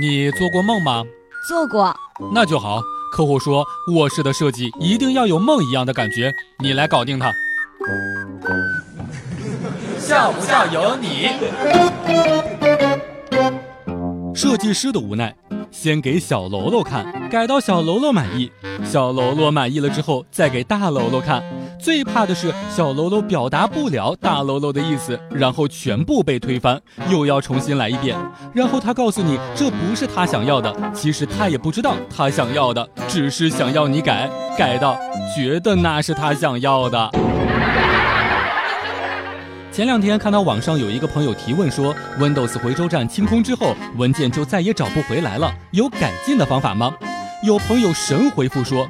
[0.00, 1.04] 你做过梦吗？
[1.48, 1.94] 做过。
[2.32, 2.80] 那就好。
[3.12, 7.32] 客户说卧室的设计一定要有梦一样的感觉，你来搞定它。
[9.98, 11.28] 笑不笑由你。
[14.34, 15.34] 设计师的无奈，
[15.70, 18.50] 先给小喽啰看，改到小喽啰满意。
[18.84, 21.42] 小喽啰满意了之后，再给大喽啰看。
[21.78, 28.16] 最怕的是小喽啰表达不了大喽啰的意思，然后全部被推翻，又要重新来一遍。
[28.54, 34.98] 然后他告诉你这不是他想要的，其实他也不知道他想要的，只是想要你改，改到
[35.36, 37.10] 觉得那是他想要的。
[39.70, 46.94] 前两天看到网上有一个朋友提问说，Windows 回收站清空之后，文件就再也找不回来了，有改进的方法吗？
[47.44, 48.88] 有朋友神回复说，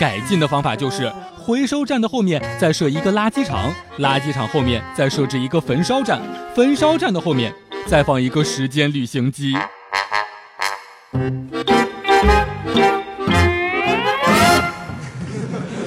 [0.00, 1.12] 改进的方法就是
[1.46, 6.18] 回收站的后面再设一个垃圾场，垃圾场后面再设置一个焚烧站，
[6.54, 7.54] 焚烧站的后面
[7.86, 9.52] 再放一个时间旅行机。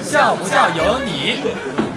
[0.00, 1.87] 笑不笑由你。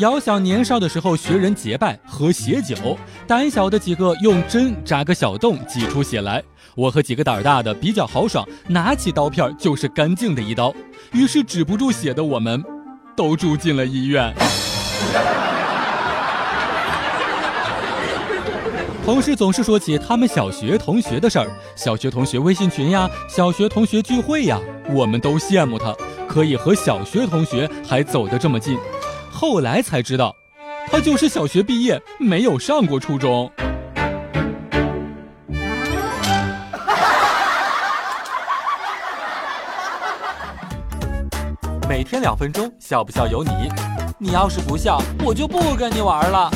[0.00, 6.42] 遥想年少的时候，学人结拜喝血酒，胆小的几个用针扎个小洞，挤出血来。
[6.74, 10.72] 我和几个胆儿大的比较豪爽，拿起刀片就是干净的一刀。
[11.12, 12.64] 于是止不住血的我们，
[13.14, 14.34] 都住进了医院。
[19.04, 24.58] 同事总是说起他们小学同学的事儿，小学同学微信群呀，小学同学聚会呀，
[24.94, 25.94] 我们都羡慕他
[26.26, 28.78] 可以和小学同学还走得这么近。
[29.40, 30.36] 后来才知道，
[30.88, 33.50] 他就是小学毕业，没有上过初中。
[41.88, 43.50] 每天两分钟，笑不笑由你。
[44.18, 46.50] 你要是不笑，我就不跟你玩了。